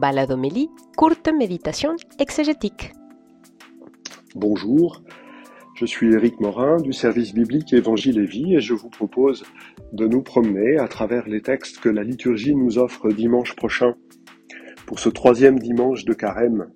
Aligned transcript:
Baladomélie, 0.00 0.70
courte 0.96 1.28
méditation 1.28 1.94
exégétique. 2.18 2.94
Bonjour, 4.34 5.02
je 5.74 5.84
suis 5.84 6.14
Éric 6.14 6.40
Morin 6.40 6.78
du 6.78 6.94
service 6.94 7.34
biblique 7.34 7.74
Évangile 7.74 8.18
et 8.18 8.24
Vie 8.24 8.54
et 8.54 8.60
je 8.60 8.72
vous 8.72 8.88
propose 8.88 9.44
de 9.92 10.06
nous 10.06 10.22
promener 10.22 10.78
à 10.78 10.88
travers 10.88 11.28
les 11.28 11.42
textes 11.42 11.80
que 11.80 11.90
la 11.90 12.02
liturgie 12.02 12.54
nous 12.54 12.78
offre 12.78 13.10
dimanche 13.10 13.54
prochain 13.54 13.94
pour 14.86 15.00
ce 15.00 15.10
troisième 15.10 15.58
dimanche 15.58 16.06
de 16.06 16.14
carême 16.14 16.70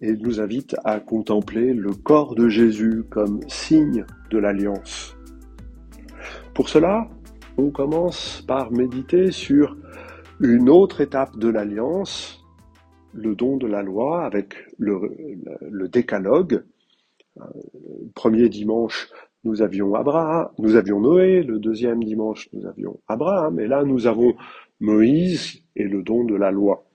et 0.00 0.12
nous 0.12 0.40
invite 0.40 0.74
à 0.84 1.00
contempler 1.00 1.74
le 1.74 1.92
corps 1.92 2.34
de 2.34 2.48
Jésus 2.48 3.04
comme 3.10 3.40
signe 3.46 4.06
de 4.30 4.38
l'alliance. 4.38 5.18
Pour 6.54 6.70
cela, 6.70 7.10
on 7.58 7.70
commence 7.70 8.42
par 8.48 8.72
méditer 8.72 9.32
sur 9.32 9.76
une 10.40 10.68
autre 10.68 11.00
étape 11.00 11.36
de 11.36 11.48
l'alliance, 11.48 12.37
le 13.18 13.34
don 13.34 13.56
de 13.56 13.66
la 13.66 13.82
loi 13.82 14.24
avec 14.24 14.54
le, 14.78 15.88
décalogue. 15.88 16.64
Euh, 17.40 17.44
premier 18.14 18.48
dimanche, 18.48 19.10
nous 19.44 19.62
avions 19.62 19.94
Abraham, 19.94 20.50
nous 20.58 20.76
avions 20.76 21.00
Noé, 21.00 21.42
le 21.42 21.58
deuxième 21.58 22.02
dimanche, 22.02 22.48
nous 22.52 22.66
avions 22.66 23.00
Abraham, 23.06 23.60
et 23.60 23.66
là 23.66 23.84
nous 23.84 24.06
avons 24.06 24.34
Moïse 24.80 25.62
et 25.76 25.84
le 25.84 26.02
don 26.02 26.24
de 26.24 26.34
la 26.34 26.50
loi. 26.50 26.86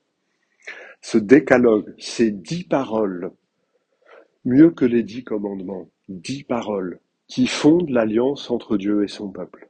Ce 1.01 1.17
décalogue, 1.17 1.93
ces 1.97 2.31
dix 2.31 2.63
paroles, 2.63 3.31
mieux 4.45 4.71
que 4.71 4.85
les 4.85 5.03
dix 5.03 5.23
commandements, 5.23 5.89
dix 6.09 6.43
paroles, 6.43 6.99
qui 7.27 7.47
fondent 7.47 7.89
l'alliance 7.89 8.51
entre 8.51 8.77
Dieu 8.77 9.03
et 9.03 9.07
son 9.07 9.29
peuple 9.29 9.69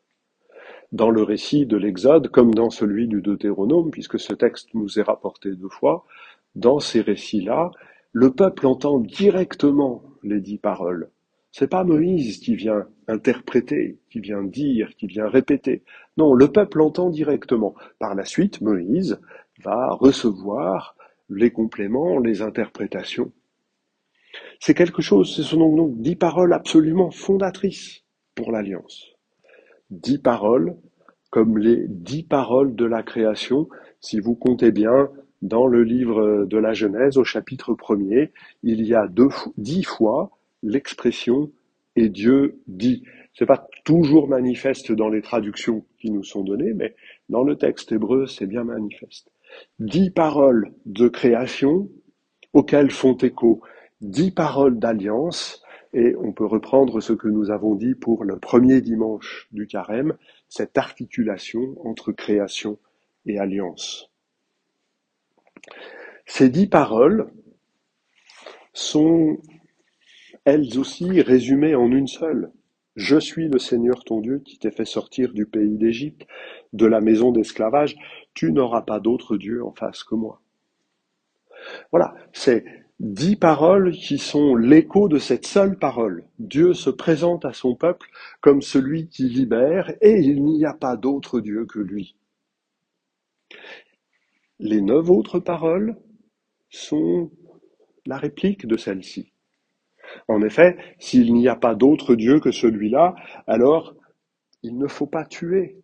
dans 0.93 1.09
le 1.09 1.23
récit 1.23 1.65
de 1.65 1.75
l'Exode 1.75 2.29
comme 2.29 2.53
dans 2.53 2.69
celui 2.69 3.07
du 3.07 3.21
Deutéronome, 3.21 3.89
puisque 3.89 4.19
ce 4.19 4.31
texte 4.31 4.73
nous 4.75 4.99
est 4.99 5.03
rapporté 5.03 5.49
deux 5.55 5.69
fois, 5.69 6.05
dans 6.55 6.79
ces 6.79 7.01
récits-là, 7.01 7.71
le 8.11 8.31
peuple 8.31 8.67
entend 8.67 8.99
directement 8.99 10.03
les 10.23 10.39
dix 10.39 10.57
paroles. 10.57 11.09
C'est 11.51 11.67
pas 11.67 11.83
Moïse 11.83 12.39
qui 12.39 12.55
vient 12.55 12.87
interpréter, 13.07 13.99
qui 14.09 14.19
vient 14.19 14.43
dire, 14.43 14.95
qui 14.97 15.07
vient 15.07 15.27
répéter. 15.27 15.83
Non, 16.17 16.33
le 16.33 16.47
peuple 16.47 16.81
entend 16.81 17.09
directement. 17.09 17.75
Par 17.99 18.15
la 18.15 18.25
suite, 18.25 18.61
Moïse 18.61 19.19
va 19.63 19.93
recevoir 19.93 20.95
les 21.29 21.51
compléments, 21.51 22.19
les 22.19 22.41
interprétations. 22.41 23.31
C'est 24.59 24.73
quelque 24.73 25.01
chose, 25.01 25.29
ce 25.29 25.43
sont 25.43 25.75
donc 25.75 26.01
dix 26.01 26.15
paroles 26.15 26.53
absolument 26.53 27.11
fondatrices 27.11 28.03
pour 28.33 28.51
l'Alliance 28.51 29.13
dix 29.93 30.17
paroles, 30.17 30.75
comme 31.29 31.57
les 31.57 31.85
dix 31.87 32.23
paroles 32.23 32.75
de 32.75 32.85
la 32.85 33.03
création. 33.03 33.67
Si 34.01 34.19
vous 34.19 34.35
comptez 34.35 34.71
bien, 34.71 35.09
dans 35.43 35.67
le 35.67 35.83
livre 35.83 36.45
de 36.45 36.57
la 36.57 36.73
Genèse, 36.73 37.17
au 37.17 37.25
chapitre 37.25 37.73
premier, 37.73 38.31
il 38.63 38.81
y 38.85 38.95
a 38.95 39.09
dix 39.57 39.83
fois 39.83 40.31
l'expression 40.63 41.51
et 41.95 42.09
Dieu 42.09 42.61
dit. 42.67 43.03
C'est 43.33 43.45
pas 43.45 43.67
toujours 43.83 44.29
manifeste 44.29 44.91
dans 44.91 45.09
les 45.09 45.21
traductions 45.21 45.85
qui 45.99 46.11
nous 46.11 46.23
sont 46.23 46.43
données, 46.43 46.73
mais 46.73 46.95
dans 47.29 47.43
le 47.43 47.57
texte 47.57 47.91
hébreu, 47.91 48.25
c'est 48.25 48.45
bien 48.45 48.63
manifeste. 48.63 49.31
Dix 49.79 50.11
paroles 50.11 50.71
de 50.85 51.09
création 51.09 51.89
auxquelles 52.53 52.91
font 52.91 53.17
écho 53.17 53.61
dix 54.01 54.31
paroles 54.31 54.79
d'alliance 54.79 55.61
et 55.93 56.15
on 56.15 56.31
peut 56.31 56.45
reprendre 56.45 57.01
ce 57.01 57.13
que 57.13 57.27
nous 57.27 57.51
avons 57.51 57.75
dit 57.75 57.95
pour 57.95 58.23
le 58.23 58.39
premier 58.39 58.81
dimanche 58.81 59.47
du 59.51 59.67
carême, 59.67 60.15
cette 60.47 60.77
articulation 60.77 61.75
entre 61.85 62.11
création 62.11 62.79
et 63.25 63.39
alliance. 63.39 64.12
Ces 66.25 66.49
dix 66.49 66.67
paroles 66.67 67.31
sont 68.73 69.37
elles 70.45 70.77
aussi 70.77 71.21
résumées 71.21 71.75
en 71.75 71.91
une 71.91 72.07
seule. 72.07 72.51
Je 72.95 73.19
suis 73.19 73.47
le 73.47 73.59
Seigneur 73.59 74.03
ton 74.03 74.21
Dieu 74.21 74.39
qui 74.39 74.59
t'ai 74.59 74.71
fait 74.71 74.85
sortir 74.85 75.33
du 75.33 75.45
pays 75.45 75.77
d'Égypte, 75.77 76.27
de 76.73 76.85
la 76.85 77.01
maison 77.01 77.31
d'esclavage. 77.31 77.95
Tu 78.33 78.51
n'auras 78.51 78.83
pas 78.83 78.99
d'autre 78.99 79.37
Dieu 79.37 79.65
en 79.65 79.71
face 79.71 80.03
que 80.03 80.15
moi. 80.15 80.41
Voilà, 81.91 82.13
c'est 82.33 82.65
dix 82.99 83.35
paroles 83.35 83.91
qui 83.93 84.17
sont 84.17 84.55
l'écho 84.55 85.07
de 85.07 85.17
cette 85.17 85.45
seule 85.45 85.77
parole. 85.77 86.25
Dieu 86.39 86.73
se 86.73 86.89
présente 86.89 87.45
à 87.45 87.53
son 87.53 87.75
peuple 87.75 88.07
comme 88.41 88.61
celui 88.61 89.07
qui 89.07 89.23
libère 89.23 89.91
et 90.01 90.19
il 90.19 90.43
n'y 90.43 90.65
a 90.65 90.73
pas 90.73 90.95
d'autre 90.95 91.39
Dieu 91.39 91.65
que 91.65 91.79
lui. 91.79 92.15
Les 94.65 94.79
neuf 94.79 95.09
autres 95.09 95.39
paroles 95.39 95.97
sont 96.69 97.29
la 98.05 98.15
réplique 98.15 98.65
de 98.65 98.77
celle-ci. 98.77 99.33
En 100.29 100.41
effet, 100.41 100.77
s'il 100.99 101.33
n'y 101.33 101.49
a 101.49 101.57
pas 101.57 101.75
d'autre 101.75 102.15
Dieu 102.15 102.39
que 102.39 102.51
celui-là, 102.51 103.13
alors 103.45 103.93
il 104.61 104.77
ne 104.77 104.87
faut 104.87 105.05
pas 105.05 105.25
tuer, 105.25 105.83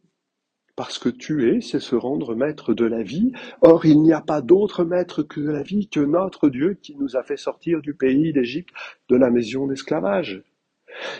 parce 0.78 0.97
que 0.97 1.09
tuer, 1.09 1.59
c'est 1.59 1.81
se 1.81 1.97
rendre 1.97 2.35
maître 2.35 2.73
de 2.73 2.85
la 2.85 3.03
vie. 3.03 3.34
Or, 3.62 3.85
il 3.85 4.01
n'y 4.01 4.13
a 4.13 4.22
pas 4.22 4.40
d'autre 4.40 4.85
maître 4.85 5.23
que 5.23 5.41
la 5.41 5.61
vie 5.61 5.90
que 5.90 6.00
notre 6.00 6.47
Dieu 6.47 6.75
qui 6.81 6.96
nous 6.96 7.17
a 7.17 7.23
fait 7.23 7.35
sortir 7.35 7.81
du 7.81 7.94
pays 7.94 8.31
d'Égypte, 8.31 8.73
de 9.09 9.17
la 9.17 9.29
maison 9.29 9.67
d'esclavage. 9.67 10.41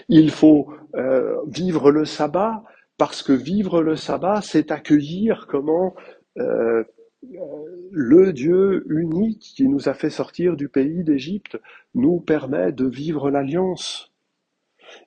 Il 0.08 0.32
faut 0.32 0.74
euh, 0.96 1.36
vivre 1.46 1.92
le 1.92 2.06
sabbat, 2.06 2.64
parce 2.98 3.22
que 3.22 3.34
vivre 3.34 3.82
le 3.82 3.98
sabbat, 3.98 4.40
c'est 4.42 4.72
accueillir 4.72 5.46
comment 5.50 5.94
euh, 6.38 6.86
le 7.22 8.34
Dieu 8.34 8.86
unique 8.90 9.54
qui 9.56 9.68
nous 9.68 9.90
a 9.90 9.94
fait 9.94 10.10
sortir 10.10 10.56
du 10.56 10.70
pays 10.70 11.04
d'Égypte 11.04 11.58
nous 11.94 12.20
permet 12.20 12.72
de 12.72 12.86
vivre 12.86 13.30
l'alliance. 13.30 14.12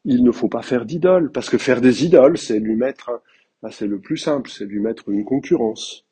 Il 0.05 0.23
ne 0.23 0.31
faut 0.31 0.49
pas 0.49 0.63
faire 0.63 0.85
d'idoles, 0.85 1.33
parce 1.33 1.51
que 1.51 1.59
faire 1.59 1.81
des 1.81 2.05
idoles, 2.05 2.39
c'est 2.39 2.59
lui 2.59 2.77
mettre 2.77 3.23
ah, 3.65 3.71
c'est 3.71 3.87
le 3.87 4.01
plus 4.01 4.17
simple, 4.17 4.51
c'est 4.51 4.65
lui 4.65 4.81
mettre 4.81 5.09
une 5.09 5.25
concurrence. 5.25 6.05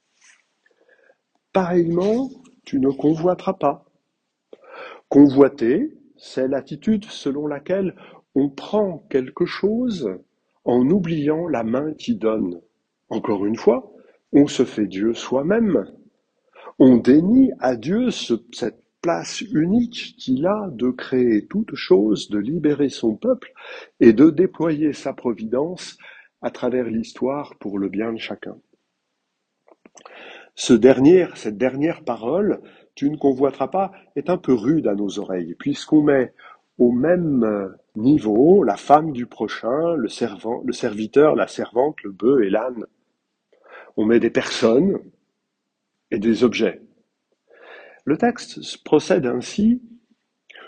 Pareillement, 1.53 2.31
tu 2.65 2.79
ne 2.79 2.91
convoiteras 2.91 3.55
pas. 3.55 3.85
Convoiter, 5.09 5.93
c'est 6.17 6.47
l'attitude 6.47 7.07
selon 7.07 7.49
laquelle 7.49 7.97
on 8.37 8.49
prend 8.49 8.99
quelque 9.11 9.47
chose 9.47 10.17
en 10.65 10.89
oubliant 10.91 11.49
la 11.49 11.65
main 11.65 11.93
qui 11.95 12.15
donne. 12.15 12.61
Encore 13.09 13.45
une 13.45 13.57
fois, 13.57 13.93
on 14.33 14.47
se 14.47 14.65
fait 14.65 14.87
Dieu 14.87 15.15
soi-même. 15.15 15.87
On 16.79 16.97
dénie 16.97 17.53
à 17.59 17.77
Dieu 17.77 18.11
cette 18.11 18.83
place 19.03 19.41
unique 19.41 20.15
qu'il 20.19 20.47
a 20.47 20.69
de 20.71 20.91
créer 20.91 21.47
toute 21.47 21.75
chose, 21.75 22.29
de 22.29 22.39
libérer 22.39 22.89
son 22.91 23.17
peuple 23.17 23.53
et 23.99 24.13
de 24.13 24.31
déployer 24.31 24.93
sa 24.93 25.13
providence 25.13 25.97
à 26.43 26.51
travers 26.51 26.85
l'histoire 26.85 27.55
pour 27.59 27.79
le 27.79 27.89
bien 27.89 28.13
de 28.13 28.19
chacun. 28.19 28.57
Cette 30.55 30.81
dernière 31.57 32.05
parole, 32.05 32.61
tu 32.95 33.11
ne 33.11 33.17
convoiteras 33.17 33.69
pas, 33.69 33.93
est 34.17 34.29
un 34.29 34.37
peu 34.37 34.53
rude 34.53 34.87
à 34.87 34.95
nos 34.95 35.19
oreilles, 35.19 35.55
puisqu'on 35.59 36.03
met 36.03 36.35
au 36.79 36.93
même 36.93 37.75
niveau 37.97 38.63
la 38.63 38.77
femme 38.77 39.13
du 39.13 39.27
prochain, 39.27 39.95
le 39.97 40.09
serviteur, 40.73 41.37
la 41.37 41.47
servante, 41.47 42.03
le 42.03 42.11
bœuf 42.11 42.43
et 42.43 42.51
l'âne. 42.51 42.85
On 43.97 44.07
met 44.07 44.21
des 44.21 44.31
personnes 44.31 44.99
et 46.11 46.19
des 46.19 46.45
objets. 46.45 46.81
Le 48.05 48.17
texte 48.17 48.83
procède 48.85 49.27
ainsi 49.27 49.83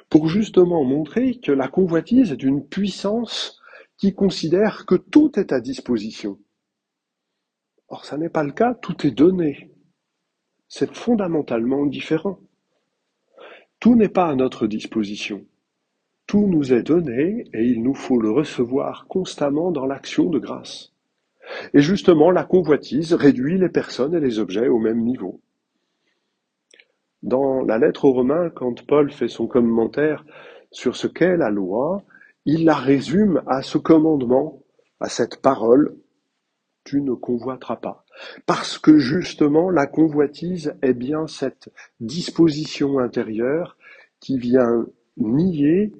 pour 0.08 0.28
justement 0.28 0.84
montrer 0.84 1.40
que 1.40 1.52
la 1.52 1.68
convoitise 1.68 2.32
est 2.32 2.42
une 2.42 2.66
puissance 2.66 3.60
qui 3.96 4.14
considère 4.14 4.84
que 4.84 4.94
tout 4.94 5.38
est 5.38 5.52
à 5.52 5.60
disposition. 5.60 6.38
Or, 7.88 8.04
ça 8.04 8.18
n'est 8.18 8.28
pas 8.28 8.44
le 8.44 8.52
cas, 8.52 8.74
tout 8.74 9.06
est 9.06 9.10
donné. 9.10 9.70
C'est 10.68 10.94
fondamentalement 10.94 11.86
différent. 11.86 12.40
Tout 13.80 13.94
n'est 13.96 14.08
pas 14.08 14.28
à 14.28 14.34
notre 14.34 14.66
disposition. 14.66 15.44
Tout 16.26 16.46
nous 16.46 16.72
est 16.72 16.82
donné 16.82 17.44
et 17.52 17.64
il 17.64 17.82
nous 17.82 17.94
faut 17.94 18.20
le 18.20 18.30
recevoir 18.30 19.06
constamment 19.08 19.72
dans 19.72 19.86
l'action 19.86 20.30
de 20.30 20.38
grâce. 20.38 20.91
Et 21.74 21.80
justement, 21.80 22.30
la 22.30 22.44
convoitise 22.44 23.14
réduit 23.14 23.58
les 23.58 23.68
personnes 23.68 24.14
et 24.14 24.20
les 24.20 24.38
objets 24.38 24.68
au 24.68 24.78
même 24.78 25.02
niveau. 25.02 25.40
Dans 27.22 27.62
la 27.62 27.78
lettre 27.78 28.04
aux 28.04 28.12
Romains, 28.12 28.50
quand 28.50 28.84
Paul 28.86 29.10
fait 29.12 29.28
son 29.28 29.46
commentaire 29.46 30.24
sur 30.70 30.96
ce 30.96 31.06
qu'est 31.06 31.36
la 31.36 31.50
loi, 31.50 32.02
il 32.44 32.64
la 32.64 32.74
résume 32.74 33.42
à 33.46 33.62
ce 33.62 33.78
commandement, 33.78 34.62
à 35.00 35.08
cette 35.08 35.40
parole, 35.40 35.96
tu 36.84 37.00
ne 37.00 37.12
convoiteras 37.12 37.76
pas. 37.76 38.04
Parce 38.46 38.78
que 38.78 38.98
justement, 38.98 39.70
la 39.70 39.86
convoitise 39.86 40.74
est 40.82 40.94
bien 40.94 41.26
cette 41.26 41.70
disposition 42.00 42.98
intérieure 42.98 43.76
qui 44.20 44.38
vient 44.38 44.86
nier 45.16 45.92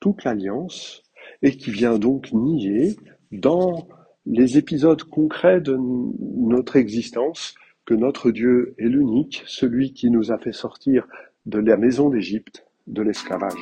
toute 0.00 0.24
l'alliance 0.24 1.02
et 1.42 1.56
qui 1.56 1.70
vient 1.70 1.98
donc 1.98 2.32
nier 2.32 2.96
dans 3.30 3.86
les 4.26 4.56
épisodes 4.56 5.02
concrets 5.02 5.60
de 5.60 5.76
notre 5.78 6.76
existence 6.76 7.54
que 7.84 7.94
notre 7.94 8.30
Dieu 8.30 8.74
est 8.78 8.88
l'unique, 8.88 9.42
celui 9.46 9.92
qui 9.92 10.10
nous 10.10 10.32
a 10.32 10.38
fait 10.38 10.52
sortir 10.52 11.06
de 11.46 11.58
la 11.58 11.76
maison 11.76 12.08
d'Égypte, 12.08 12.66
de 12.86 13.02
l'esclavage. 13.02 13.52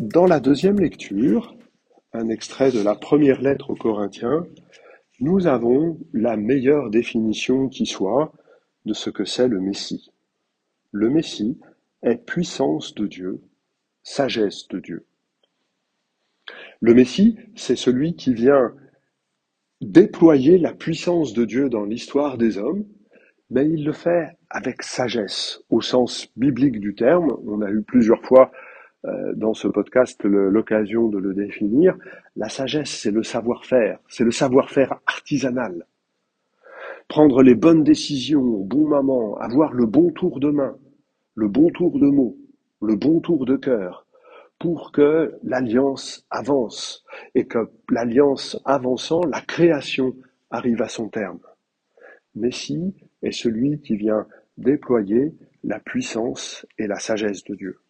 Dans 0.00 0.26
la 0.26 0.40
deuxième 0.40 0.80
lecture, 0.80 1.54
un 2.12 2.28
extrait 2.28 2.72
de 2.72 2.82
la 2.82 2.96
première 2.96 3.40
lettre 3.40 3.70
aux 3.70 3.76
Corinthiens, 3.76 4.44
nous 5.20 5.46
avons 5.46 5.98
la 6.12 6.36
meilleure 6.36 6.90
définition 6.90 7.68
qui 7.68 7.86
soit 7.86 8.32
de 8.84 8.94
ce 8.94 9.10
que 9.10 9.24
c'est 9.24 9.46
le 9.46 9.60
Messie. 9.60 10.10
Le 10.90 11.08
Messie 11.08 11.60
est 12.02 12.16
puissance 12.16 12.94
de 12.94 13.06
Dieu, 13.06 13.40
sagesse 14.02 14.66
de 14.68 14.80
Dieu. 14.80 15.06
Le 16.82 16.94
Messie, 16.94 17.38
c'est 17.54 17.76
celui 17.76 18.16
qui 18.16 18.34
vient 18.34 18.72
déployer 19.80 20.58
la 20.58 20.72
puissance 20.72 21.32
de 21.32 21.44
Dieu 21.44 21.68
dans 21.68 21.84
l'histoire 21.84 22.38
des 22.38 22.58
hommes, 22.58 22.84
mais 23.50 23.70
il 23.70 23.84
le 23.84 23.92
fait 23.92 24.36
avec 24.50 24.82
sagesse, 24.82 25.62
au 25.70 25.80
sens 25.80 26.26
biblique 26.36 26.80
du 26.80 26.96
terme. 26.96 27.36
On 27.46 27.62
a 27.62 27.70
eu 27.70 27.82
plusieurs 27.82 28.20
fois 28.24 28.50
euh, 29.04 29.32
dans 29.36 29.54
ce 29.54 29.68
podcast 29.68 30.24
l'occasion 30.24 31.06
de 31.06 31.18
le 31.18 31.34
définir. 31.34 31.96
La 32.34 32.48
sagesse, 32.48 32.90
c'est 32.90 33.12
le 33.12 33.22
savoir-faire, 33.22 34.00
c'est 34.08 34.24
le 34.24 34.32
savoir-faire 34.32 34.98
artisanal. 35.06 35.86
Prendre 37.06 37.44
les 37.44 37.54
bonnes 37.54 37.84
décisions 37.84 38.42
au 38.42 38.64
bon 38.64 38.88
moment, 38.88 39.36
avoir 39.36 39.72
le 39.72 39.86
bon 39.86 40.10
tour 40.10 40.40
de 40.40 40.50
main, 40.50 40.76
le 41.36 41.46
bon 41.46 41.70
tour 41.70 42.00
de 42.00 42.08
mots, 42.08 42.36
le 42.80 42.96
bon 42.96 43.20
tour 43.20 43.46
de 43.46 43.54
cœur, 43.54 44.01
pour 44.62 44.92
que 44.92 45.36
l'alliance 45.42 46.24
avance 46.30 47.04
et 47.34 47.48
que 47.48 47.72
l'alliance 47.90 48.56
avançant, 48.64 49.24
la 49.24 49.40
création 49.40 50.14
arrive 50.52 50.80
à 50.82 50.88
son 50.88 51.08
terme. 51.08 51.40
Messie 52.36 52.94
est 53.22 53.32
celui 53.32 53.80
qui 53.80 53.96
vient 53.96 54.24
déployer 54.58 55.34
la 55.64 55.80
puissance 55.80 56.64
et 56.78 56.86
la 56.86 57.00
sagesse 57.00 57.42
de 57.42 57.56
Dieu. 57.56 57.80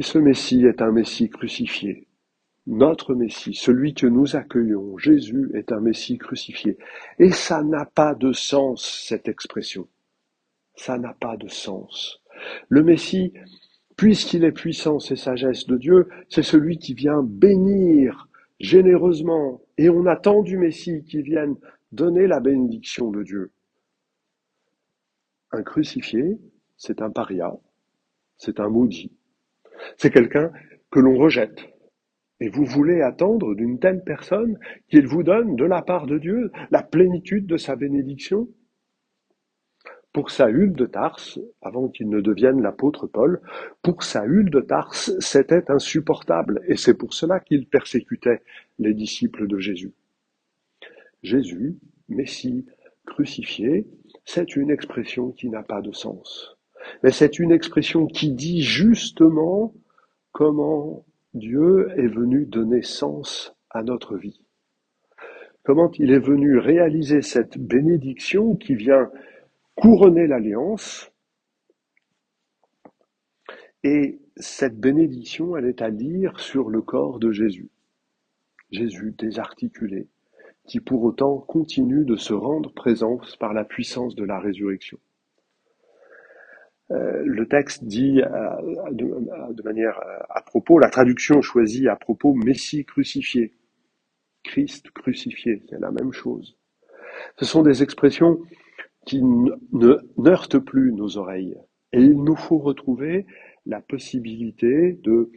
Ce 0.00 0.16
Messie 0.16 0.64
est 0.64 0.80
un 0.80 0.90
Messie 0.90 1.28
crucifié. 1.28 2.08
Notre 2.66 3.14
Messie, 3.14 3.52
celui 3.52 3.92
que 3.92 4.06
nous 4.06 4.36
accueillons, 4.36 4.96
Jésus 4.96 5.50
est 5.52 5.70
un 5.70 5.80
Messie 5.80 6.16
crucifié. 6.16 6.78
Et 7.18 7.30
ça 7.30 7.62
n'a 7.62 7.84
pas 7.84 8.14
de 8.14 8.32
sens, 8.32 9.04
cette 9.06 9.28
expression. 9.28 9.86
Ça 10.76 10.96
n'a 10.96 11.12
pas 11.12 11.36
de 11.36 11.48
sens. 11.48 12.22
Le 12.70 12.82
Messie, 12.82 13.34
puisqu'il 13.98 14.44
est 14.44 14.52
puissance 14.52 15.10
et 15.10 15.16
sagesse 15.16 15.66
de 15.66 15.76
Dieu, 15.76 16.08
c'est 16.28 16.44
celui 16.44 16.78
qui 16.78 16.94
vient 16.94 17.22
bénir 17.22 18.28
généreusement. 18.60 19.60
Et 19.76 19.90
on 19.90 20.06
attend 20.06 20.42
du 20.42 20.56
Messie 20.56 21.04
qui 21.04 21.20
vienne 21.20 21.56
donner 21.90 22.28
la 22.28 22.40
bénédiction 22.40 23.10
de 23.10 23.24
Dieu. 23.24 23.50
Un 25.50 25.62
crucifié, 25.62 26.38
c'est 26.76 27.02
un 27.02 27.10
paria, 27.10 27.52
c'est 28.36 28.60
un 28.60 28.68
maudit. 28.68 29.12
C'est 29.96 30.12
quelqu'un 30.12 30.52
que 30.90 31.00
l'on 31.00 31.18
rejette. 31.18 31.58
Et 32.40 32.48
vous 32.50 32.64
voulez 32.64 33.00
attendre 33.02 33.56
d'une 33.56 33.80
telle 33.80 34.04
personne 34.04 34.58
qu'il 34.88 35.08
vous 35.08 35.24
donne 35.24 35.56
de 35.56 35.64
la 35.64 35.82
part 35.82 36.06
de 36.06 36.18
Dieu 36.18 36.52
la 36.70 36.84
plénitude 36.84 37.46
de 37.46 37.56
sa 37.56 37.74
bénédiction? 37.74 38.48
Pour 40.12 40.30
Saül 40.30 40.72
de 40.72 40.86
Tarse, 40.86 41.38
avant 41.60 41.88
qu'il 41.88 42.08
ne 42.08 42.20
devienne 42.20 42.62
l'apôtre 42.62 43.06
Paul, 43.06 43.40
pour 43.82 44.02
Saül 44.02 44.50
de 44.50 44.60
Tarse, 44.60 45.12
c'était 45.20 45.70
insupportable, 45.70 46.62
et 46.66 46.76
c'est 46.76 46.94
pour 46.94 47.14
cela 47.14 47.40
qu'il 47.40 47.66
persécutait 47.66 48.42
les 48.78 48.94
disciples 48.94 49.46
de 49.46 49.58
Jésus. 49.58 49.92
Jésus, 51.22 51.76
Messie, 52.08 52.64
crucifié, 53.06 53.86
c'est 54.24 54.56
une 54.56 54.70
expression 54.70 55.30
qui 55.30 55.48
n'a 55.48 55.62
pas 55.62 55.82
de 55.82 55.92
sens. 55.92 56.56
Mais 57.02 57.10
c'est 57.10 57.38
une 57.38 57.52
expression 57.52 58.06
qui 58.06 58.32
dit 58.32 58.62
justement 58.62 59.74
comment 60.32 61.04
Dieu 61.34 61.90
est 61.96 62.06
venu 62.06 62.46
donner 62.46 62.82
sens 62.82 63.54
à 63.70 63.82
notre 63.82 64.16
vie. 64.16 64.40
Comment 65.64 65.90
il 65.98 66.10
est 66.12 66.18
venu 66.18 66.58
réaliser 66.58 67.20
cette 67.20 67.58
bénédiction 67.58 68.56
qui 68.56 68.74
vient 68.74 69.10
couronner 69.80 70.26
l'alliance. 70.26 71.10
Et 73.84 74.20
cette 74.36 74.78
bénédiction, 74.78 75.56
elle 75.56 75.66
est 75.66 75.82
à 75.82 75.88
lire 75.88 76.40
sur 76.40 76.68
le 76.68 76.82
corps 76.82 77.18
de 77.18 77.30
Jésus. 77.30 77.70
Jésus 78.70 79.14
désarticulé, 79.16 80.08
qui 80.66 80.80
pour 80.80 81.02
autant 81.04 81.38
continue 81.38 82.04
de 82.04 82.16
se 82.16 82.34
rendre 82.34 82.72
présence 82.74 83.36
par 83.36 83.54
la 83.54 83.64
puissance 83.64 84.14
de 84.14 84.24
la 84.24 84.38
résurrection. 84.40 84.98
Euh, 86.90 87.22
le 87.24 87.46
texte 87.46 87.84
dit 87.84 88.20
euh, 88.22 88.90
de, 88.92 89.62
manière 89.62 89.98
euh, 89.98 90.18
à 90.30 90.42
propos, 90.42 90.78
la 90.78 90.88
traduction 90.88 91.40
choisie 91.42 91.86
à 91.86 91.96
propos 91.96 92.34
Messie 92.34 92.84
crucifié, 92.84 93.54
Christ 94.42 94.90
crucifié, 94.90 95.62
c'est 95.68 95.78
la 95.78 95.90
même 95.90 96.12
chose. 96.12 96.56
Ce 97.36 97.44
sont 97.44 97.62
des 97.62 97.82
expressions 97.82 98.38
qui 99.08 99.22
ne 99.22 99.96
n'heurtent 100.16 100.58
plus 100.58 100.92
nos 100.92 101.16
oreilles. 101.16 101.56
Et 101.92 102.00
il 102.00 102.22
nous 102.22 102.36
faut 102.36 102.58
retrouver 102.58 103.26
la 103.66 103.80
possibilité 103.80 104.92
de 105.02 105.30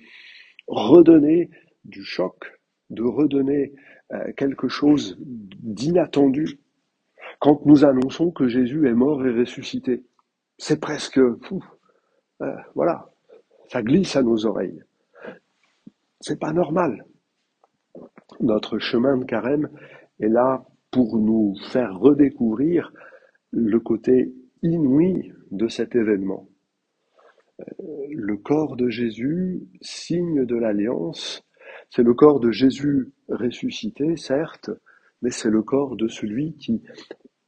redonner 0.68 1.50
du 1.86 2.04
choc, 2.04 2.60
de 2.90 3.04
redonner 3.04 3.74
quelque 4.36 4.68
chose 4.68 5.18
d'inattendu 5.20 6.60
quand 7.40 7.66
nous 7.66 7.86
annonçons 7.86 8.32
que 8.32 8.48
Jésus 8.48 8.88
est 8.88 8.94
mort 8.94 9.26
et 9.26 9.32
ressuscité 9.32 10.04
c'est 10.62 10.80
presque, 10.80 11.20
fou. 11.46 11.64
Euh, 12.42 12.56
voilà, 12.76 13.10
ça 13.70 13.82
glisse 13.82 14.16
à 14.16 14.22
nos 14.22 14.46
oreilles. 14.46 14.84
C'est 16.20 16.40
pas 16.40 16.54
normal. 16.54 17.04
Notre 18.40 18.78
chemin 18.78 19.18
de 19.18 19.26
carême 19.26 19.70
est 20.20 20.30
là 20.30 20.64
pour 20.92 21.18
nous 21.18 21.56
faire 21.72 21.98
redécouvrir 21.98 22.94
le 23.52 23.80
côté 23.80 24.34
inouï 24.64 25.34
de 25.52 25.68
cet 25.68 25.96
événement. 25.96 26.50
Euh, 27.60 27.64
le 28.10 28.38
corps 28.38 28.76
de 28.76 28.90
Jésus, 28.90 29.68
signe 29.82 30.46
de 30.46 30.56
l'alliance, 30.56 31.44
c'est 31.90 32.04
le 32.04 32.14
corps 32.14 32.40
de 32.40 32.52
Jésus 32.52 33.12
ressuscité, 33.28 34.16
certes, 34.18 34.72
mais 35.22 35.30
c'est 35.30 35.50
le 35.50 35.62
corps 35.62 35.96
de 35.96 36.08
celui 36.08 36.56
qui 36.56 36.82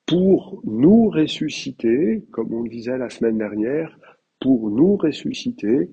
pour 0.05 0.61
nous 0.65 1.09
ressusciter, 1.09 2.25
comme 2.31 2.53
on 2.53 2.63
le 2.63 2.69
disait 2.69 2.97
la 2.97 3.09
semaine 3.09 3.37
dernière, 3.37 3.97
pour 4.39 4.69
nous 4.69 4.97
ressusciter, 4.97 5.89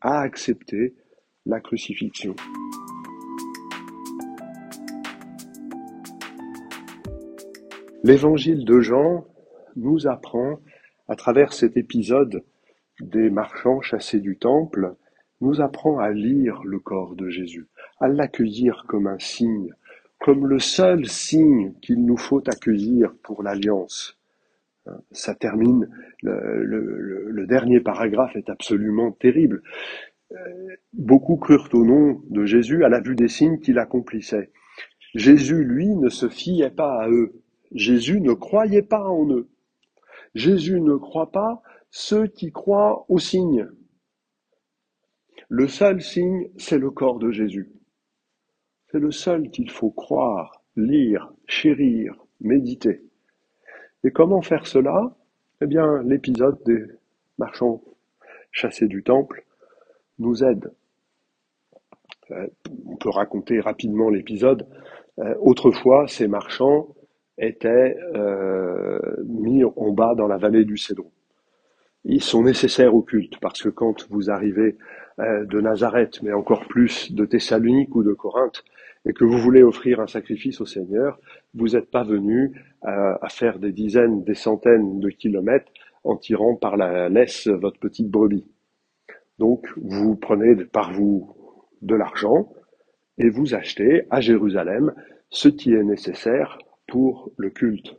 à 0.00 0.20
accepter 0.20 0.94
la 1.44 1.60
crucifixion. 1.60 2.34
L'évangile 8.06 8.64
de 8.64 8.78
Jean 8.78 9.26
nous 9.74 10.06
apprend, 10.06 10.60
à 11.08 11.16
travers 11.16 11.52
cet 11.52 11.76
épisode 11.76 12.44
des 13.00 13.30
marchands 13.30 13.80
chassés 13.80 14.20
du 14.20 14.38
temple, 14.38 14.94
nous 15.40 15.60
apprend 15.60 15.98
à 15.98 16.12
lire 16.12 16.62
le 16.62 16.78
corps 16.78 17.16
de 17.16 17.28
Jésus, 17.28 17.66
à 17.98 18.06
l'accueillir 18.06 18.84
comme 18.86 19.08
un 19.08 19.18
signe, 19.18 19.74
comme 20.20 20.46
le 20.46 20.60
seul 20.60 21.06
signe 21.06 21.74
qu'il 21.82 22.06
nous 22.06 22.16
faut 22.16 22.48
accueillir 22.48 23.12
pour 23.24 23.42
l'alliance. 23.42 24.16
Ça 25.10 25.34
termine, 25.34 25.90
le, 26.22 27.44
dernier 27.48 27.80
paragraphe 27.80 28.36
est 28.36 28.50
absolument 28.50 29.10
terrible. 29.10 29.64
Beaucoup 30.92 31.38
crurent 31.38 31.70
au 31.72 31.84
nom 31.84 32.22
de 32.30 32.44
Jésus 32.44 32.84
à 32.84 32.88
la 32.88 33.00
vue 33.00 33.16
des 33.16 33.26
signes 33.26 33.58
qu'il 33.58 33.80
accomplissait. 33.80 34.52
Jésus, 35.16 35.64
lui, 35.64 35.88
ne 35.96 36.08
se 36.08 36.28
fiait 36.28 36.70
pas 36.70 37.02
à 37.02 37.08
eux. 37.08 37.42
Jésus 37.76 38.20
ne 38.20 38.32
croyait 38.32 38.82
pas 38.82 39.04
en 39.04 39.30
eux. 39.30 39.48
Jésus 40.34 40.80
ne 40.80 40.96
croit 40.96 41.30
pas 41.30 41.62
ceux 41.90 42.26
qui 42.26 42.50
croient 42.50 43.04
aux 43.08 43.18
signes. 43.18 43.68
Le 45.48 45.68
seul 45.68 46.00
signe, 46.00 46.48
c'est 46.56 46.78
le 46.78 46.90
corps 46.90 47.18
de 47.18 47.30
Jésus. 47.30 47.70
C'est 48.90 48.98
le 48.98 49.12
seul 49.12 49.50
qu'il 49.50 49.70
faut 49.70 49.90
croire, 49.90 50.64
lire, 50.74 51.32
chérir, 51.46 52.14
méditer. 52.40 53.02
Et 54.04 54.10
comment 54.10 54.42
faire 54.42 54.66
cela? 54.66 55.16
Eh 55.60 55.66
bien, 55.66 56.02
l'épisode 56.02 56.58
des 56.64 56.82
marchands 57.38 57.82
chassés 58.52 58.88
du 58.88 59.02
temple 59.02 59.44
nous 60.18 60.42
aide. 60.44 60.72
Euh, 62.30 62.46
on 62.86 62.96
peut 62.96 63.10
raconter 63.10 63.60
rapidement 63.60 64.08
l'épisode. 64.08 64.66
Euh, 65.18 65.34
autrefois, 65.40 66.08
ces 66.08 66.26
marchands 66.26 66.95
étaient 67.38 67.96
euh, 68.14 68.98
mis 69.26 69.64
en 69.64 69.90
bas 69.92 70.14
dans 70.14 70.26
la 70.26 70.36
vallée 70.36 70.64
du 70.64 70.76
Cédron. 70.76 71.10
Ils 72.04 72.22
sont 72.22 72.44
nécessaires 72.44 72.94
au 72.94 73.02
culte 73.02 73.38
parce 73.40 73.62
que 73.62 73.68
quand 73.68 74.08
vous 74.10 74.30
arrivez 74.30 74.76
de 75.18 75.60
Nazareth, 75.62 76.22
mais 76.22 76.34
encore 76.34 76.68
plus 76.68 77.10
de 77.10 77.24
Thessalonique 77.24 77.96
ou 77.96 78.02
de 78.02 78.12
Corinthe, 78.12 78.62
et 79.06 79.12
que 79.12 79.24
vous 79.24 79.38
voulez 79.38 79.62
offrir 79.62 80.00
un 80.00 80.06
sacrifice 80.06 80.60
au 80.60 80.66
Seigneur, 80.66 81.18
vous 81.54 81.68
n'êtes 81.68 81.90
pas 81.90 82.02
venu 82.02 82.52
à, 82.82 83.24
à, 83.24 83.28
faire 83.28 83.58
des 83.58 83.72
dizaines, 83.72 84.24
des 84.24 84.34
centaines 84.34 85.00
de 85.00 85.08
kilomètres 85.08 85.72
en 86.04 86.16
tirant 86.16 86.54
par 86.54 86.76
la 86.76 87.08
laisse 87.08 87.48
votre 87.48 87.78
petite 87.78 88.10
brebis. 88.10 88.46
Donc 89.38 89.66
vous 89.76 90.16
prenez 90.16 90.54
par 90.64 90.92
vous 90.92 91.34
de 91.82 91.94
l'argent 91.94 92.52
et 93.18 93.28
vous 93.28 93.54
achetez 93.54 94.06
à 94.10 94.20
Jérusalem 94.20 94.92
ce 95.30 95.48
qui 95.48 95.74
est 95.74 95.82
nécessaire 95.82 96.58
pour 96.86 97.32
le 97.36 97.50
culte. 97.50 97.96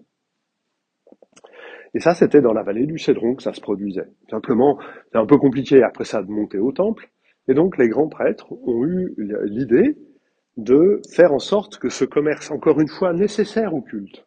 Et 1.94 2.00
ça, 2.00 2.13
c'était 2.13 2.41
dans 2.41 2.53
la 2.53 2.63
vallée 2.63 2.86
du 2.86 3.00
Cédron 3.00 3.36
que 3.36 3.44
ça 3.44 3.53
se 3.53 3.62
produisait. 3.62 4.08
Simplement, 4.29 4.77
c'est 5.12 5.17
un 5.17 5.25
peu 5.25 5.38
compliqué 5.38 5.84
après 5.84 6.06
ça 6.06 6.22
de 6.22 6.29
monter 6.29 6.60
au 6.60 6.72
temple. 6.72 7.10
Et 7.48 7.53
donc, 7.53 7.77
les 7.77 7.89
grands 7.89 8.10
prêtres 8.10 8.51
ont 8.51 8.86
eu 8.86 9.15
l'idée 9.46 9.98
de 10.58 11.01
faire 11.10 11.34
en 11.34 11.39
sorte 11.39 11.77
que 11.77 11.89
ce 11.89 12.03
commerce, 12.03 12.51
encore 12.51 12.82
une 12.82 12.88
fois 12.88 13.13
nécessaire 13.13 13.74
au 13.74 13.82
culte, 13.82 14.25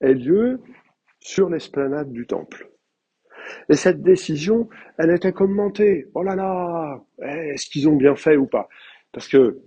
ait 0.00 0.14
lieu 0.14 0.60
sur 1.20 1.50
l'esplanade 1.50 2.10
du 2.12 2.26
temple. 2.26 2.70
Et 3.68 3.74
cette 3.74 4.02
décision, 4.02 4.68
elle 4.98 5.10
était 5.10 5.32
commentée. 5.32 6.06
Oh 6.14 6.22
là 6.22 6.34
là, 6.34 7.02
est-ce 7.22 7.68
qu'ils 7.68 7.88
ont 7.88 7.96
bien 7.96 8.14
fait 8.14 8.36
ou 8.36 8.46
pas? 8.46 8.68
Parce 9.12 9.28
que, 9.28 9.60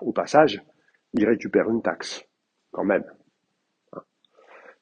au 0.00 0.12
passage, 0.12 0.62
ils 1.12 1.26
récupèrent 1.26 1.68
une 1.68 1.82
taxe, 1.82 2.24
quand 2.70 2.84
même. 2.84 3.04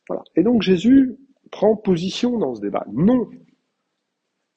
Voilà. 0.08 0.24
Et 0.36 0.42
donc 0.42 0.62
Jésus 0.62 1.16
prend 1.50 1.76
position 1.76 2.38
dans 2.38 2.54
ce 2.54 2.60
débat. 2.60 2.86
Non, 2.92 3.28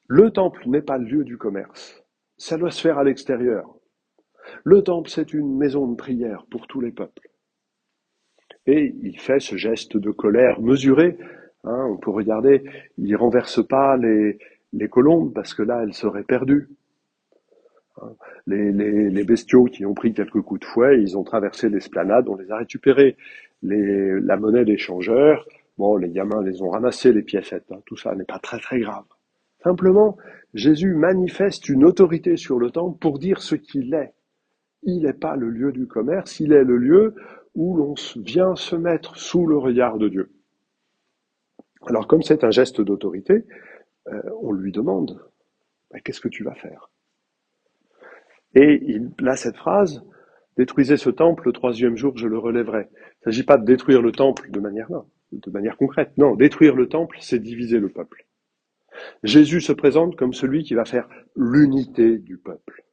le 0.07 0.31
temple 0.31 0.67
n'est 0.67 0.81
pas 0.81 0.97
le 0.97 1.05
lieu 1.05 1.23
du 1.23 1.37
commerce. 1.37 2.03
Ça 2.37 2.57
doit 2.57 2.71
se 2.71 2.81
faire 2.81 2.97
à 2.97 3.03
l'extérieur. 3.03 3.75
Le 4.63 4.81
temple, 4.81 5.09
c'est 5.09 5.33
une 5.33 5.57
maison 5.57 5.87
de 5.87 5.95
prière 5.95 6.45
pour 6.49 6.67
tous 6.67 6.81
les 6.81 6.91
peuples. 6.91 7.29
Et 8.65 8.95
il 9.01 9.19
fait 9.19 9.39
ce 9.39 9.55
geste 9.55 9.97
de 9.97 10.11
colère 10.11 10.59
mesuré. 10.61 11.17
Hein, 11.63 11.87
on 11.89 11.97
peut 11.97 12.11
regarder, 12.11 12.63
il 12.97 13.15
renverse 13.15 13.65
pas 13.65 13.97
les 13.97 14.89
colombes 14.89 15.33
parce 15.33 15.53
que 15.53 15.63
là, 15.63 15.81
elles 15.83 15.93
seraient 15.93 16.23
perdues. 16.23 16.69
Les, 18.47 19.23
bestiaux 19.23 19.65
qui 19.65 19.85
ont 19.85 19.93
pris 19.93 20.13
quelques 20.13 20.41
coups 20.41 20.61
de 20.61 20.65
fouet, 20.65 21.01
ils 21.01 21.17
ont 21.17 21.23
traversé 21.23 21.69
l'esplanade, 21.69 22.27
on 22.27 22.35
les 22.35 22.51
a 22.51 22.57
récupérés. 22.57 23.15
La 23.61 24.37
monnaie 24.37 24.65
d'échangeur, 24.65 25.47
bon, 25.77 25.97
les 25.97 26.09
gamins 26.09 26.43
les 26.43 26.61
ont 26.61 26.69
ramassés, 26.69 27.13
les 27.13 27.21
piécettes, 27.21 27.71
hein, 27.71 27.81
tout 27.85 27.97
ça 27.97 28.15
n'est 28.15 28.25
pas 28.25 28.39
très 28.39 28.59
très 28.59 28.79
grave. 28.79 29.05
Simplement, 29.63 30.17
Jésus 30.53 30.95
manifeste 30.95 31.69
une 31.69 31.83
autorité 31.83 32.35
sur 32.37 32.57
le 32.57 32.71
temple 32.71 32.97
pour 32.97 33.19
dire 33.19 33.41
ce 33.41 33.55
qu'il 33.55 33.93
est. 33.93 34.13
Il 34.83 35.03
n'est 35.03 35.13
pas 35.13 35.35
le 35.35 35.49
lieu 35.49 35.71
du 35.71 35.85
commerce, 35.85 36.39
il 36.39 36.53
est 36.53 36.63
le 36.63 36.77
lieu 36.77 37.15
où 37.53 37.75
l'on 37.75 37.93
vient 38.15 38.55
se 38.55 38.75
mettre 38.75 39.17
sous 39.17 39.45
le 39.45 39.57
regard 39.57 39.97
de 39.99 40.09
Dieu. 40.09 40.31
Alors 41.85 42.07
comme 42.07 42.23
c'est 42.23 42.43
un 42.43 42.51
geste 42.51 42.81
d'autorité, 42.81 43.45
euh, 44.07 44.21
on 44.41 44.51
lui 44.51 44.71
demande, 44.71 45.21
qu'est-ce 46.03 46.21
que 46.21 46.27
tu 46.27 46.43
vas 46.43 46.55
faire? 46.55 46.89
Et 48.55 48.81
il 48.85 49.11
a 49.27 49.35
cette 49.35 49.55
phrase, 49.55 50.03
détruisez 50.57 50.97
ce 50.97 51.09
temple, 51.09 51.43
le 51.45 51.53
troisième 51.53 51.97
jour 51.97 52.17
je 52.17 52.27
le 52.27 52.37
relèverai. 52.37 52.87
Il 52.91 53.27
ne 53.27 53.31
s'agit 53.31 53.43
pas 53.43 53.57
de 53.57 53.65
détruire 53.65 54.01
le 54.01 54.11
temple 54.11 54.51
de 54.51 54.59
manière, 54.59 54.89
de 55.31 55.51
manière 55.51 55.77
concrète. 55.77 56.11
Non, 56.17 56.35
détruire 56.35 56.75
le 56.75 56.87
temple, 56.87 57.17
c'est 57.21 57.39
diviser 57.39 57.79
le 57.79 57.89
peuple. 57.89 58.25
Jésus 59.23 59.61
se 59.61 59.71
présente 59.71 60.15
comme 60.15 60.33
celui 60.33 60.63
qui 60.63 60.73
va 60.73 60.85
faire 60.85 61.07
l'unité 61.35 62.17
du 62.17 62.37
peuple. 62.37 62.83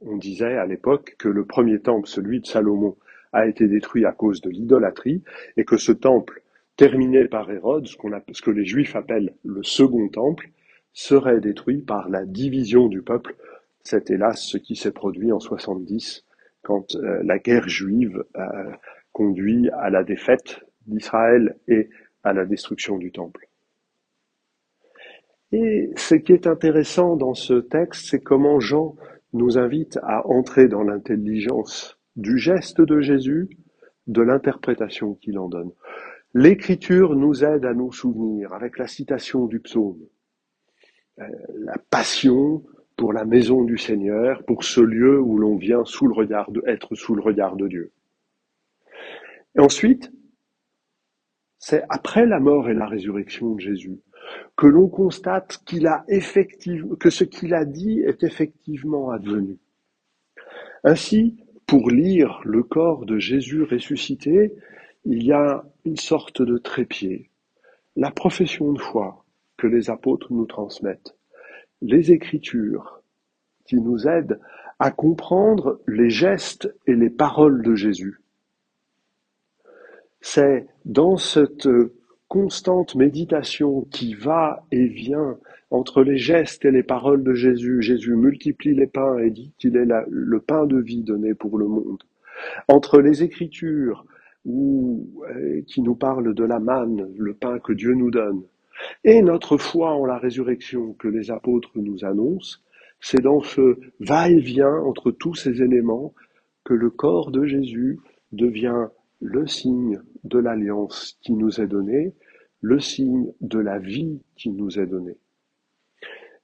On 0.00 0.16
disait 0.16 0.56
à 0.56 0.66
l'époque 0.66 1.14
que 1.18 1.28
le 1.28 1.44
premier 1.44 1.80
temple, 1.80 2.08
celui 2.08 2.40
de 2.40 2.46
Salomon, 2.46 2.96
a 3.32 3.46
été 3.46 3.68
détruit 3.68 4.04
à 4.04 4.12
cause 4.12 4.40
de 4.40 4.50
l'idolâtrie 4.50 5.22
et 5.56 5.64
que 5.64 5.76
ce 5.76 5.92
temple, 5.92 6.42
terminé 6.76 7.26
par 7.26 7.50
Hérode, 7.50 7.86
ce, 7.86 7.96
ce 8.32 8.42
que 8.42 8.50
les 8.50 8.64
Juifs 8.64 8.96
appellent 8.96 9.34
le 9.44 9.62
second 9.62 10.08
temple, 10.08 10.50
serait 10.92 11.40
détruit 11.40 11.82
par 11.82 12.08
la 12.08 12.24
division 12.24 12.88
du 12.88 13.02
peuple. 13.02 13.36
C'est 13.90 14.10
hélas 14.10 14.42
ce 14.42 14.58
qui 14.58 14.76
s'est 14.76 14.92
produit 14.92 15.32
en 15.32 15.40
70 15.40 16.26
quand 16.60 16.94
euh, 16.96 17.22
la 17.24 17.38
guerre 17.38 17.70
juive 17.70 18.22
conduit 19.12 19.70
à 19.70 19.88
la 19.88 20.04
défaite 20.04 20.60
d'Israël 20.86 21.58
et 21.68 21.88
à 22.22 22.34
la 22.34 22.44
destruction 22.44 22.98
du 22.98 23.12
temple. 23.12 23.48
Et 25.52 25.90
ce 25.96 26.16
qui 26.16 26.34
est 26.34 26.46
intéressant 26.46 27.16
dans 27.16 27.32
ce 27.32 27.54
texte, 27.54 28.10
c'est 28.10 28.20
comment 28.20 28.60
Jean 28.60 28.94
nous 29.32 29.56
invite 29.56 29.98
à 30.02 30.26
entrer 30.28 30.68
dans 30.68 30.82
l'intelligence 30.82 31.98
du 32.14 32.36
geste 32.36 32.82
de 32.82 33.00
Jésus, 33.00 33.48
de 34.06 34.20
l'interprétation 34.20 35.14
qu'il 35.14 35.38
en 35.38 35.48
donne. 35.48 35.72
L'écriture 36.34 37.16
nous 37.16 37.42
aide 37.42 37.64
à 37.64 37.72
nous 37.72 37.90
souvenir, 37.90 38.52
avec 38.52 38.76
la 38.76 38.86
citation 38.86 39.46
du 39.46 39.60
psaume, 39.60 40.02
euh, 41.20 41.24
la 41.54 41.78
passion 41.88 42.62
pour 42.98 43.12
la 43.12 43.24
maison 43.24 43.62
du 43.62 43.78
Seigneur, 43.78 44.44
pour 44.44 44.64
ce 44.64 44.80
lieu 44.80 45.20
où 45.20 45.38
l'on 45.38 45.56
vient 45.56 45.84
sous 45.84 46.08
le 46.08 46.14
regard 46.14 46.50
de, 46.50 46.62
être 46.66 46.96
sous 46.96 47.14
le 47.14 47.22
regard 47.22 47.56
de 47.56 47.68
Dieu. 47.68 47.92
Et 49.56 49.60
ensuite, 49.60 50.12
c'est 51.58 51.84
après 51.88 52.26
la 52.26 52.40
mort 52.40 52.68
et 52.68 52.74
la 52.74 52.86
résurrection 52.86 53.54
de 53.54 53.60
Jésus 53.60 54.00
que 54.56 54.66
l'on 54.66 54.88
constate 54.88 55.58
que 55.64 57.10
ce 57.10 57.24
qu'il 57.24 57.54
a 57.54 57.64
dit 57.64 58.00
est 58.00 58.24
effectivement 58.24 59.10
advenu. 59.10 59.58
Ainsi, 60.84 61.44
pour 61.66 61.90
lire 61.90 62.40
le 62.44 62.62
corps 62.62 63.06
de 63.06 63.18
Jésus 63.18 63.62
ressuscité, 63.62 64.52
il 65.04 65.22
y 65.22 65.32
a 65.32 65.64
une 65.84 65.96
sorte 65.96 66.42
de 66.42 66.58
trépied, 66.58 67.30
la 67.96 68.10
profession 68.10 68.72
de 68.72 68.80
foi 68.80 69.24
que 69.56 69.66
les 69.66 69.88
apôtres 69.88 70.32
nous 70.32 70.46
transmettent, 70.46 71.17
les 71.82 72.12
écritures 72.12 73.02
qui 73.66 73.76
nous 73.76 74.06
aident 74.08 74.40
à 74.78 74.90
comprendre 74.90 75.80
les 75.86 76.10
gestes 76.10 76.72
et 76.86 76.94
les 76.94 77.10
paroles 77.10 77.62
de 77.62 77.74
Jésus. 77.74 78.20
C'est 80.20 80.66
dans 80.84 81.16
cette 81.16 81.68
constante 82.28 82.94
méditation 82.94 83.86
qui 83.90 84.14
va 84.14 84.64
et 84.70 84.86
vient 84.86 85.38
entre 85.70 86.02
les 86.02 86.18
gestes 86.18 86.64
et 86.64 86.70
les 86.70 86.82
paroles 86.82 87.24
de 87.24 87.34
Jésus. 87.34 87.82
Jésus 87.82 88.14
multiplie 88.16 88.74
les 88.74 88.86
pains 88.86 89.18
et 89.18 89.30
dit 89.30 89.52
qu'il 89.58 89.76
est 89.76 89.88
le 90.08 90.40
pain 90.40 90.66
de 90.66 90.78
vie 90.78 91.02
donné 91.02 91.34
pour 91.34 91.58
le 91.58 91.66
monde. 91.66 92.02
Entre 92.68 93.00
les 93.00 93.22
Écritures 93.22 94.04
ou, 94.44 95.08
euh, 95.28 95.62
qui 95.66 95.82
nous 95.82 95.96
parlent 95.96 96.34
de 96.34 96.44
la 96.44 96.60
manne, 96.60 97.08
le 97.18 97.34
pain 97.34 97.58
que 97.58 97.72
Dieu 97.72 97.94
nous 97.94 98.10
donne, 98.10 98.42
et 99.04 99.22
notre 99.22 99.56
foi 99.56 99.92
en 99.92 100.04
la 100.04 100.18
résurrection 100.18 100.92
que 100.94 101.08
les 101.08 101.30
apôtres 101.30 101.72
nous 101.76 102.04
annoncent, 102.04 102.58
c'est 103.00 103.22
dans 103.22 103.40
ce 103.40 103.78
va-et-vient 104.00 104.76
entre 104.76 105.10
tous 105.10 105.34
ces 105.34 105.62
éléments 105.62 106.14
que 106.64 106.74
le 106.74 106.90
corps 106.90 107.30
de 107.30 107.44
Jésus 107.44 107.98
devient 108.32 108.88
le 109.20 109.46
signe 109.46 110.00
de 110.24 110.38
l'alliance 110.38 111.18
qui 111.22 111.32
nous 111.32 111.60
est 111.60 111.66
donnée, 111.66 112.14
le 112.60 112.80
signe 112.80 113.32
de 113.40 113.58
la 113.58 113.78
vie 113.78 114.20
qui 114.36 114.50
nous 114.50 114.78
est 114.78 114.86
donnée. 114.86 115.16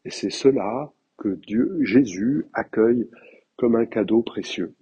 Et 0.05 0.11
c'est 0.11 0.31
cela 0.31 0.93
que 1.17 1.29
Dieu, 1.47 1.79
Jésus 1.83 2.47
accueille 2.53 3.09
comme 3.57 3.77
un 3.77 3.87
cadeau 3.87 4.23
précieux. 4.23 4.75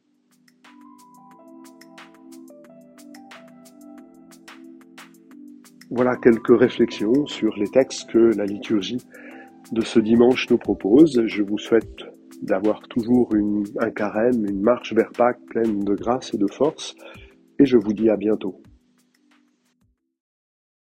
Voilà 5.95 6.17
quelques 6.17 6.59
réflexions 6.59 7.27
sur 7.27 7.55
les 7.59 7.69
textes 7.69 8.11
que 8.11 8.35
la 8.35 8.47
liturgie 8.47 9.07
de 9.73 9.83
ce 9.83 10.01
dimanche 10.01 10.49
nous 10.49 10.57
propose. 10.57 11.23
Je 11.27 11.43
vous 11.43 11.59
souhaite 11.59 12.07
d'avoir 12.41 12.81
toujours 12.89 13.29
un 13.79 13.91
carême, 13.91 14.47
une 14.49 14.63
marche 14.63 14.95
vers 14.95 15.11
Pâques 15.11 15.45
pleine 15.51 15.81
de 15.81 15.95
grâce 15.95 16.33
et 16.33 16.39
de 16.39 16.47
force, 16.51 16.95
et 17.59 17.67
je 17.67 17.77
vous 17.77 17.93
dis 17.93 18.09
à 18.09 18.17
bientôt. 18.17 18.63